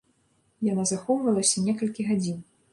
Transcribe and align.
Яна 0.69 0.85
захоўвалася 0.93 1.65
некалькі 1.69 2.09
гадзін. 2.11 2.45